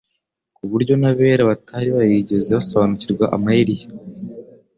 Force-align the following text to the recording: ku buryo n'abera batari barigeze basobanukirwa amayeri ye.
ku 0.55 0.63
buryo 0.71 0.93
n'abera 1.01 1.41
batari 1.51 1.89
barigeze 1.97 2.47
basobanukirwa 2.57 3.25
amayeri 3.35 3.73
ye. 3.79 3.85